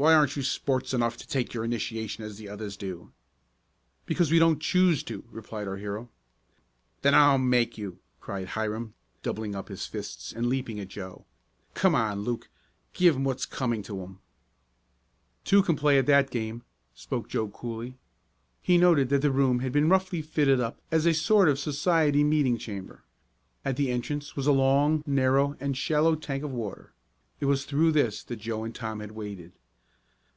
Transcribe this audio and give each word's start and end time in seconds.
Why 0.00 0.14
aren't 0.14 0.34
you 0.34 0.42
sports 0.42 0.94
enough 0.94 1.18
to 1.18 1.28
take 1.28 1.52
your 1.52 1.62
initiation 1.62 2.24
as 2.24 2.38
the 2.38 2.48
others 2.48 2.78
do?" 2.78 3.12
"Because 4.06 4.30
we 4.30 4.38
don't 4.38 4.58
choose 4.58 5.02
to," 5.02 5.24
replied 5.30 5.68
our 5.68 5.76
hero. 5.76 6.08
"Then 7.02 7.14
I'll 7.14 7.36
make 7.36 7.76
you!" 7.76 7.98
cried 8.18 8.48
Hiram, 8.48 8.94
doubling 9.22 9.54
up 9.54 9.68
his 9.68 9.84
fists 9.84 10.32
and 10.32 10.46
leaping 10.46 10.80
at 10.80 10.88
Joe. 10.88 11.26
"Come 11.74 11.94
on, 11.94 12.22
Luke, 12.22 12.48
give 12.94 13.14
'em 13.14 13.24
what's 13.24 13.44
coming 13.44 13.82
to 13.82 14.02
'em!" 14.02 14.20
"Two 15.44 15.62
can 15.62 15.76
play 15.76 15.98
at 15.98 16.06
that 16.06 16.30
game," 16.30 16.62
spoke 16.94 17.28
Joe 17.28 17.48
coolly. 17.48 17.98
He 18.62 18.78
noted 18.78 19.10
that 19.10 19.20
the 19.20 19.30
room 19.30 19.58
had 19.58 19.70
been 19.72 19.90
roughly 19.90 20.22
fitted 20.22 20.60
up 20.60 20.80
as 20.90 21.04
a 21.04 21.12
sort 21.12 21.46
of 21.46 21.58
society 21.58 22.24
meeting 22.24 22.56
chamber. 22.56 23.04
At 23.66 23.76
the 23.76 23.90
entrance 23.90 24.34
was 24.34 24.46
a 24.46 24.52
long, 24.52 25.04
narrow 25.06 25.58
and 25.60 25.76
shallow 25.76 26.14
tank 26.14 26.42
of 26.42 26.52
water. 26.52 26.94
It 27.38 27.44
was 27.44 27.66
through 27.66 27.92
this 27.92 28.22
that 28.24 28.36
Joe 28.36 28.64
and 28.64 28.74
Tom 28.74 29.00
had 29.00 29.12
waded. 29.12 29.52